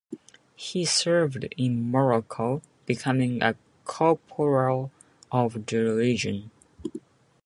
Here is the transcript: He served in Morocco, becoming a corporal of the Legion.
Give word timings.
He 0.55 0.83
served 0.83 1.43
in 1.57 1.91
Morocco, 1.91 2.63
becoming 2.87 3.39
a 3.43 3.55
corporal 3.85 4.89
of 5.31 5.67
the 5.67 5.83
Legion. 5.93 6.49